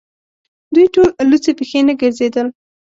[0.73, 2.47] دوی ټول لڅې پښې نه ګرځېدل.